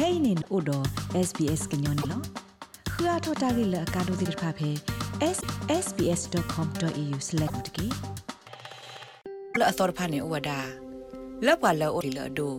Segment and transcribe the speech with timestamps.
[0.00, 0.78] kainin odo
[1.28, 2.18] sbs gnyone lo
[2.92, 4.70] khua thota gi la ka do dir pha phe
[5.84, 7.86] sbs.com.au/tiki
[9.58, 10.58] လအတော်ဖာနေဝဒါ
[11.46, 12.52] လက်ပါလောအိုဒီလဒို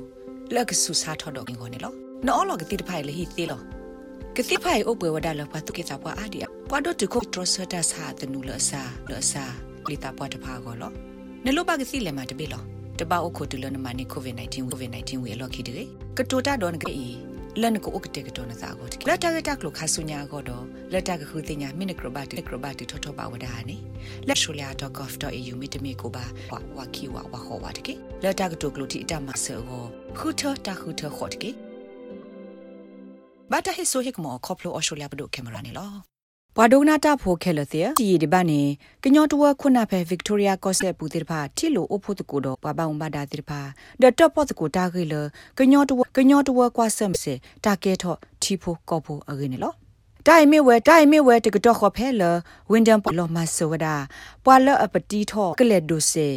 [0.55, 1.93] လက်ကဆူစာထော်တော့ငိုနေလော
[2.27, 3.62] နော်လောကတိတဖိုင်လေဟီသေးလော
[4.35, 6.39] ကတိဖိုင်အိုပွဲဝဒါလပတ်တုကေချပွားအာဒီ
[6.69, 9.44] ပွားတော့တခုထရဆတာစာတနူလဆာလဆာ
[9.89, 10.92] လီတာပွားတဖာကောလော
[11.46, 12.63] နလောပါကစီလေမတပိလော
[12.99, 15.83] တပအိုခိုတူလနမနီကိုဗစ် -19 ကိုဗစ် -19 ဝေလော်ခီတေ
[16.17, 16.91] ကတိုတာဒေါ်နကေ
[17.62, 23.78] လန်ကိုဥကတေကတော်နသာကိုလက်တာကတက်လို့ခါဆုညာကိုတော့လက်တာကခုတင်ညာမိနကရဘတ်ကရဘတ်ထထပါဝဒါနေ
[24.28, 26.26] လက်ရှူလျာ .gov.au မိတမီကိုပါ
[26.78, 29.59] ဝါခီဝါဝါဟောဝါတကေလက်တာကတိုကလို့တီအတမဆော
[30.18, 31.52] ခုထတာခုထခေါ်တကေ
[33.52, 36.11] ဘာတာဟိဆိုဟိကမောခေါပလိုအော်ရှိုလျာဘဒိုကင်မရာနေလော
[36.58, 38.62] ဘွာဒိုနာတာဖိုခဲလတဲ့ဒီဒီဘာနေ
[39.04, 43.59] ကညောတဝခုနာဖဲဗစ်တိုးရီယာကော့ဆက်ပူတိဖာတီလိုအဖို့တကူတော့ဘဘာုံဘာဒါတိဖာ
[44.02, 45.16] ဒတ်တော့ပတ်တကူတာခေလ
[45.58, 47.34] ကညောတဝကညောတဝကွာဆမ်စေ
[47.66, 49.76] တာကဲထော့တီဖိုကော့ဖိုအဂင်းနော်
[50.28, 52.23] တိုင်မေဝဲတိုင်မေဝဲတကတော့ခေါ်ဖဲလ
[52.72, 53.95] ဝင်းဒမ်ပလောမဆောဝဒါ
[54.45, 56.28] ပွာလအပတီထော့ကလက်ဒိုစေ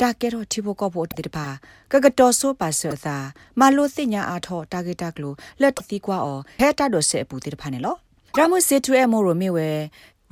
[0.00, 1.46] တာကဲတော့တီဖိုကော့ဖိုတိဖာ
[1.92, 3.16] ကကတော်ဆိုပါဆသာ
[3.60, 7.96] မလိုသိညာအားထော့တာဂက်တာကလိုလက်တီကွာအော်ဖဲတာဒိုစေပူတိဖာနေလော
[8.38, 9.68] ရမစစ်ထွေမိုရိုမီဝဲ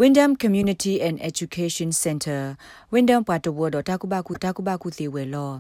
[0.01, 2.41] Windham Community and Education Center
[2.93, 5.51] Windham ပွားတဝဒတာကုဘကုတာကုဘကုသေးဝဲလော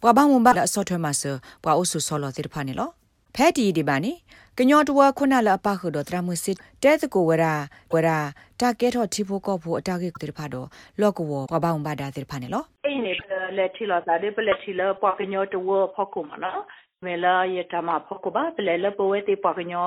[0.00, 1.22] ပွာဘာမွန်ဘာလဆော့ထွဲမှာဆ
[1.62, 2.88] ပွာအိုဆူဆောလောတိတဖာနေလော
[3.34, 4.12] ဖဲတီဒီပါနေ
[4.58, 7.54] ကညောတဝခုနလအပခုဒတရမစစ်တဲတကိုဝရာ
[7.92, 8.18] ဝရာ
[8.60, 10.66] တာကဲထော့တီဖိုကောဖို့အတာကေတိတဖာတော့
[11.00, 13.12] လော့ကဝပွာဘာမွန်ဘာဒါတိတဖာနေလောအေးနေ
[13.56, 16.60] လက်ထီလာစားတယ်ပလက်ထီလာပွာကညောတဝဖောက်ကုမနော်
[17.02, 19.82] mela ye tama phoko ba ple le po we te pa nyo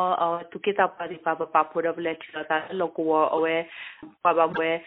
[0.52, 3.02] tu ke ta pa di pa pa pho da ble thila ta lo ko
[3.44, 3.56] we
[4.24, 4.80] pa ba we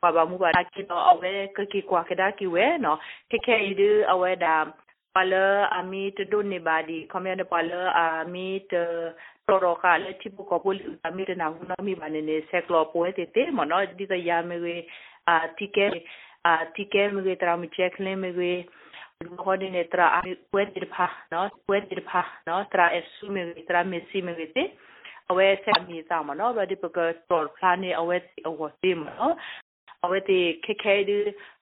[0.00, 2.98] pa ba mu ba ki no we ke ki kwa ke da ki we no
[3.30, 4.54] ke ke i du awe da
[5.14, 5.44] pa le
[5.78, 8.82] ami te do ne ba di komya de pa le ami te
[9.48, 14.76] တော်တော်ကလည်းတိပကပိုလီအမီရနာဟုနာမီမနေနေဆက်ကလောပိုတေတေမနော်ဒီတရာမေဝေ
[15.28, 15.86] အာတီကဲ
[16.46, 17.64] အာတီကဲမေဝေတရာမ
[19.24, 20.06] ချက်လင်းမေဝေ hodine tra
[20.54, 21.40] wedir pha no
[21.70, 24.62] wedir pha no tra esu me tra mesi me vete
[25.30, 26.88] awe se mi ta ma no ba di pa
[27.28, 28.16] tor plan ni awe
[28.48, 29.28] awe ti ma no
[30.04, 31.16] awe ti ke ke du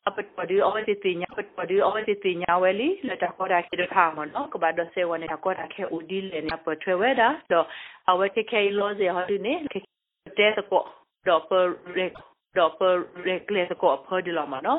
[0.09, 2.73] apat pa du awe ti ti nya apat pa du awe ti ti nya we
[2.81, 5.27] li la ta ko da ki da pha ma no ko ba do se wane
[5.33, 7.61] ta ko da ke udi le na pa tre we da do
[8.11, 9.79] awe ke ke lo ze ho du ne ke
[10.37, 10.79] te ko
[11.27, 11.59] do pa
[11.97, 12.06] re
[12.56, 12.89] do pa
[13.25, 14.75] re kle ko pa di la ma no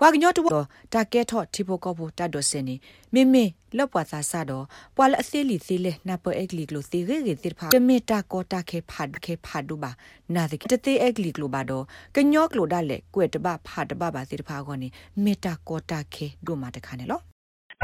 [0.00, 2.74] ဘွာကညော့တော့တာကဲထော့တီပိုကောဖို့တတ်တော့စနေ
[3.14, 3.44] မိမိ
[3.76, 4.64] လောက်ပွားသာဆတော့
[4.96, 9.90] ပွာလအသေးလီသေးလေနပအက်ကလီကလိုသေးရေရေတိဖာတမေတာကောတာခဲဖတ်ခဲဖတ်ဒူပါ
[10.34, 11.84] နာဒကတသေးအက်ကလီကလိုပါတော့
[12.16, 14.88] ကညော့ကလိုဒါလေကွဲ့တပဖတ်တပပါတိဖာကောနေ
[15.24, 17.20] မေတာကောတာခဲဒူမာတခါနေလော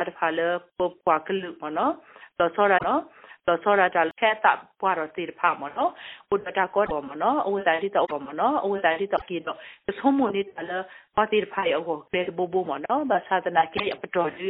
[0.08, 0.46] တဖာလေ
[0.76, 1.92] ပပွားကလူမနော်
[2.38, 3.00] တော့ဆောရနော်
[3.48, 5.90] တော့ဆောရတာခဲတာပွားတော့တိဖာမနော်
[6.34, 10.78] ဥဒတာကောမနော်ဥဒတာတိတော့မနော်ဥဒတာတိတော့ကိတော့သုံးမနေတာလေ
[11.16, 14.48] ပါတိဖာရောကိုလေဘဘမနော်ဘာသာတနာကေပတော်ဒီ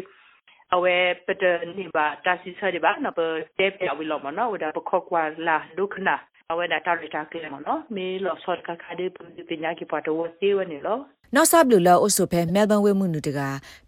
[0.75, 0.97] အဝဲ
[1.27, 1.45] ပတ
[1.77, 3.19] နိဘာတာစီဆရဘာနပ
[3.59, 6.17] တေပြဝီလောမနော်ဝဒါပခောကွာလာဒုခနာ
[6.53, 9.07] အဝဲဒါတာရတာကလေမနော်မေလောဆော့ကခါဒီ
[9.49, 10.99] ပညာကိပတ်တော့စီဝနေလော
[11.35, 13.41] နောက်ဆပ်လူလောအုပ်စုဖဲမဲလ်ဘန်ဝဲမှုနုတက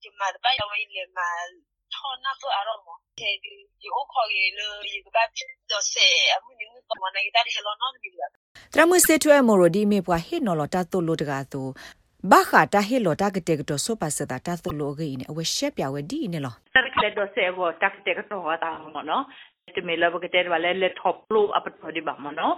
[0.02, 1.28] ဒီမှာပါရဝေးလေမှာ
[1.94, 2.88] ထောနာတော့အရောမ
[3.20, 5.28] တဲ့ဒီဒီအိုခေါ်ရလို့ဒီကပ်
[5.70, 8.26] တော့ဆေအမှုနေကမနိုင်တာဒီလောနော်ဒီလာ
[8.74, 11.62] တရမစထွဲမိုရိုဒီမေပွားဟိနော်လတာတိုလိုတကာသူ
[12.30, 19.24] ဘာခတာဟီလိုတာကတဲ့ကတော့ဆိုပါစတာတာတိုလိုဂိနေအဝရှက်ပြဝဒီနေလောတက်ကလက်တော့ဆေဘောတက်တဲ့ကတော့တာမနော်
[19.74, 22.54] တမေလဘကတဲ့ဝါလဲလက်ထော့ပလိုအပတော်ဒီဘာမနော်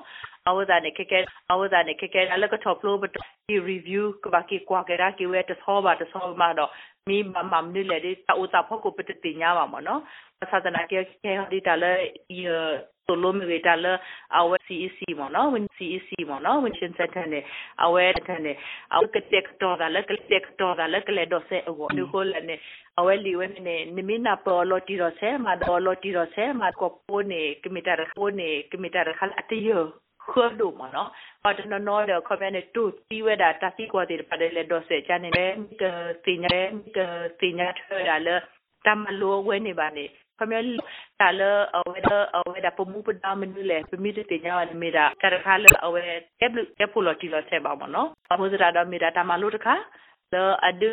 [0.49, 1.19] အဝဒနေကကဲ
[1.53, 6.71] အဝဒနေကကဲအလကထောပလိုဘတ်ဒီ review ကဘာကီကွာကရာကီဝဲတဆောပါတဆောမှာတော့
[7.09, 10.01] မီမမမ်နီလေဒီတာဥတာဖို့ကိုပတတိညာပါမနော်
[10.41, 13.93] သာသနာကေကေဒီတလဲီဆို လိုမီတာလဲ
[14.39, 17.45] အဝ CEC မနော် win CEC မနော် win ရှင်စက်တဲ့
[17.85, 18.57] အဝဲတဲ့
[18.95, 22.61] အဝကတက်တော့ဒါလဲကတက်တော့ဒါလဲကလေတော့ဆေအဝလူကိုလည်း
[22.99, 29.69] အဝဲလီဝဲနေနိမနာပေါ်လော်တီရောဆဲမာဒေါ်လော်တီရောဆဲမာကိုပိုနေကမီတာပိုနေကမီတာခလအတယ
[30.31, 31.11] ခွတ်လို့မနော်
[31.43, 35.47] ဘာတနော်နော်တော့ခမနဲ့တူတီးဝဲတာတတိကွာတဲ့ပါတယ်လေတော့ဆဲချန်နေလေ
[35.83, 35.85] က
[36.25, 36.59] တင်ရဲ
[36.97, 36.99] က
[37.41, 38.37] တင်ရထွေရလေ
[38.87, 40.05] တမလိုဝဲနေပါနေ
[40.39, 40.53] ခမ
[41.21, 41.43] တာလ
[41.77, 42.01] အဝဲ
[42.37, 45.71] အဝဲ da pomu pa da menu le pemi de nya wa me da ta kha le
[45.87, 46.01] awe
[46.41, 49.09] kep kep lo ti lo se ba mo no pa mo da da me da
[49.17, 49.77] ta ma lo ta kha
[50.33, 50.91] le adu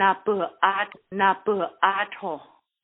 [0.00, 0.32] na pa
[0.74, 0.90] at
[1.20, 2.34] na pa at ho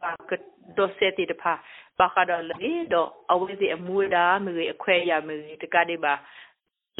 [0.00, 0.36] ba ka
[0.76, 1.52] do se ti de pa
[1.98, 5.66] ba ka da le do awe ti amu da me a khwe ya me ta
[5.74, 6.12] ka de ba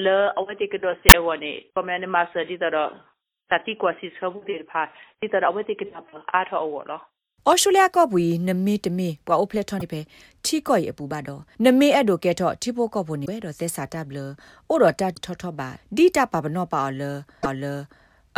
[0.05, 2.69] le awe ti ka do se wa ne ko me ne ma se ti da
[2.77, 2.85] do
[3.51, 4.83] ta ti kwa si so bu de pa
[5.21, 6.99] ti da awe ti ka na pa at ho wo lo
[7.51, 10.01] ဩစတြေးလျကော့ဘူးနမေတမေပွာအိုဖလက်ထွန်ဒီပဲ
[10.45, 14.19] ထီကော့ရအပူပါတော့နမေအဲ့ဒိုကဲတော့ထီပိုကော့ဘူးနေပဲတော့သက်စာတပ်လ
[14.69, 17.03] အိုတော့တတ်ထော့ထော့ပါဒီတပါဘနော့ပါလ
[17.45, 17.65] ပါလ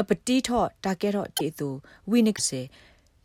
[0.01, 1.69] အပတိထော့တာကဲတော့တေသူ
[2.11, 2.61] ဝိနစ်စေ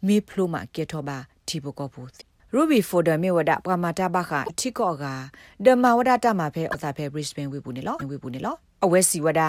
[0.08, 1.18] မေဖလိုမာကဲတော့ပါ
[1.48, 2.10] ထီပိုကော့ဘူး
[2.54, 5.06] ရူဘီဖိုဒမေဝဒပမာတာဘခထီကော့က
[5.66, 9.42] ဒမဝဒတာမှာဖဲအသာဖဲဘရစ်ဘန်ဝေဘူးနေလောဝေဘူးနေလော အဝဲစီဝဒ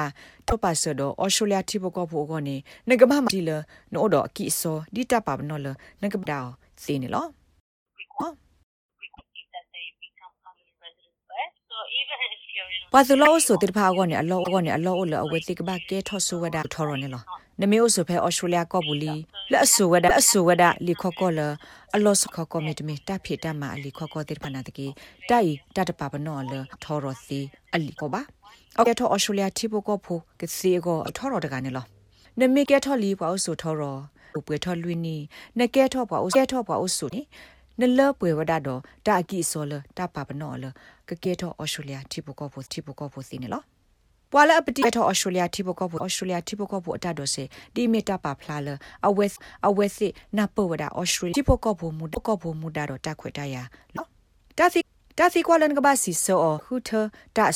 [0.49, 2.56] တောပါဆဒအော်စတြေးလျတိဘကောဖို့ကောနေ
[2.88, 3.50] ငကမမတီလ
[3.93, 5.69] နို့တော့အကီဆောဒီတပါဘနော်လ
[6.03, 6.44] ငကပတော
[6.82, 7.27] စီနေလော
[12.93, 17.23] ပါသလောဆိုတိဖာကောနေအလောကောနေအလောလအဝဲတိကဘာကဲထောဆူဝဒထောရနေလော
[17.61, 19.15] နမေအဆိုဖဲအော်စတြေးလျကောဘူးလီ
[19.53, 21.41] လက်ဆူဝဒအဆူဝဒလီခောကောလ
[21.94, 23.62] အလောစခောကောမီတမီတဖိတမ
[28.71, 31.85] အလီခောကောတိဖာနာတကေတိုင်တတပါပနောလထောရစီအလီကောပါအော်ကဲထောအော်စတြေးလျတိဘကောဖိုကစီကောထောရတကနေလော
[32.39, 33.83] နမေကဲထောလီပွားဆိုထောရ
[34.37, 35.17] ဥပွေထောလွီနီ
[35.59, 37.23] နကဲထောပွားဥကဲထောပွားဥဆိုနီ
[37.81, 40.65] နလပွေဝဒတော့တာကီဆိုလတာပါပနောလ
[41.09, 43.63] ကကဲတော့ဩစတြေးလျတိပကောဖို့တိပကောဖို့စီနေလော
[44.33, 47.45] ပွာလာပတိတော့ဩစတြေးလျတိပကောဖို့ဩစတြေးလျတိပကောဖို့အတတော့စေ
[47.75, 48.69] ဒီမီတာပါဖလာလ
[49.07, 49.33] အဝက်
[49.67, 53.57] အဝက်စီနပဝဒဩစတြေးလျတိပကောဖို့မူကောဖို့မူဒါတော့တခွေတရ
[53.97, 54.07] လော
[54.59, 54.81] တာစီ
[55.23, 56.91] တာစီကွာလန်ကဘာစီဆိုဟူထ
[57.37, 57.47] တာ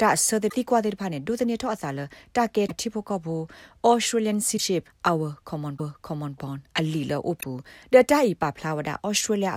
[0.00, 2.00] တာဆဒတိကွာတဲ့ဖာနေဒုတနေတော့အစားလ
[2.36, 3.44] တာကဲတိပကောဖို့
[3.90, 5.74] Australian Ship our common
[6.06, 7.52] common bond အလီလောအပူ
[7.92, 9.52] ဒတာဤပါဖလာဝဒ Australia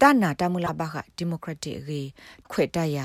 [0.00, 2.02] တနာတမူလာဘခဒီမိုကရက်တစ်ရေ
[2.50, 2.98] ခွေတရ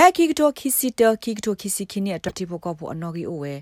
[0.00, 3.54] ဖဲခိကတိုခိစီတခိကတိုခိစီခိနေအတတိဘောကဘောအနော်ဂီအိုဝဲ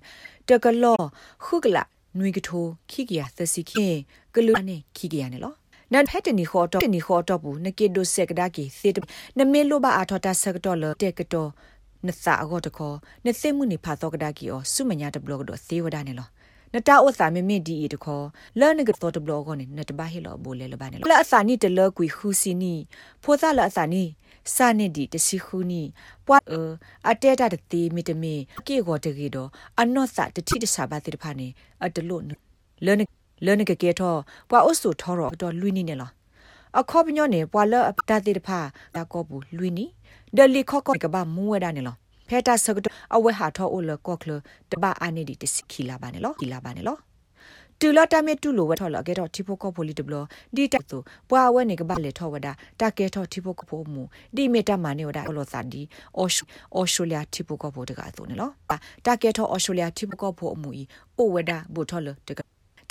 [0.49, 1.03] တကလော
[1.45, 1.83] ခုကလာ
[2.19, 3.87] နွေကထိုခိကရသစီခိ
[4.35, 5.53] ကလူအနေခိကရနေလော
[5.93, 8.65] နန်ဖက်တနီခေါ်တော့တနီခေါ်တော့ဘူးနကေဒိုဆက်ကဒါကီ
[8.97, 9.01] သေ
[9.39, 11.51] နမေလိုဘာအာထော်တာဆက်တော့လတက်ကတော့
[12.07, 16.29] နစာအကောတခေါ်နသိမှုနေဖာတော့ကဒါကီအောစုမညာတဘလော့ကတော့သေဝဒနေလော
[16.75, 18.25] နတာဥစာမမဒီတခေါ်
[18.61, 22.75] လဲနကတော့တဘလော့ကောနေနတဘာဟီလောဘိုလေလဘာနေလောလာအစာနီတလကွီခူစီနီ
[23.23, 24.05] ဖိုသာလာအစာနီ
[24.55, 25.83] စာနေဒီတစီခူနီ
[26.27, 26.39] ပွာ
[27.09, 28.35] အတဲတာတတိမီတမီ
[28.67, 29.49] ကေကိုတကေတော့
[29.81, 31.49] အနော့စာတတိတစာပါတိတဖာနေ
[31.85, 32.23] အတလို့
[32.85, 33.03] လဲန
[33.45, 34.19] လဲနကကေတော့
[34.51, 36.13] ပွာအုစုထောတော့တော့လွိနေနေလား
[36.81, 38.59] အခေါပညောနေပွာလအပတတိတဖာ
[38.95, 39.85] ဒါကောဘူးလွိနီ
[40.37, 41.97] ဒလီခောကောကဘာမူဝဒနေလား
[42.29, 42.79] ဖဲတာဆက
[43.15, 44.31] အဝဲဟာထောအိုလကော့ကလ
[44.71, 46.97] တဘာအာနေဒီတစခီလာပါနေလောခီလာပါနေလော
[47.81, 50.15] တူလာတမေတူလိုဝထော်လကေတော့တီဖိုကောပိုလီတဘလ
[50.55, 52.49] ဒီတက်သူပွာဝဲနေကဘာလေထောဝဒ
[52.81, 54.03] တာကေထောတီဖိုကောပိုမူ
[54.37, 55.83] ဒီမီတာမနေဝဒလောစာဒီ
[56.19, 56.31] အော်
[56.75, 58.51] အော်စတြေးလျတီဖိုကောပိုတကသူနေလော
[59.07, 60.83] တာကေထောအော်စတြေးလျတီဖိုကောပိုအမူဤ
[61.19, 62.41] အိုဝဒဘူထော်လတက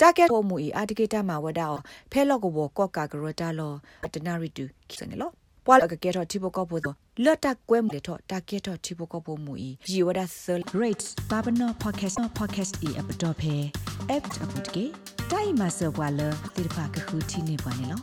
[0.00, 1.68] တာကက်ဟိုမူအီအာတကေတာမှာဝဒါ
[2.10, 3.72] ဖဲလော့ကိုဘောကော့ကာဂရတာလော
[4.14, 4.64] တနာရီတူ
[4.98, 5.30] စနေလော
[5.66, 6.78] ပွာလကကေတော့တိဘကောပို
[7.24, 13.54] လတ်တက်ကွဲမလေတော့တာကက်တော့တိဘကောပိုမူအီဂျီဝဒါဆယ် rates babano podcast podcast e app dot phe
[14.16, 14.84] app app ke
[15.30, 17.98] tai ma so bwa le tir pha ka khu ti ne bwa ne lo